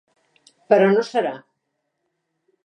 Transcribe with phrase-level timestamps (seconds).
[0.73, 1.35] Però no serà.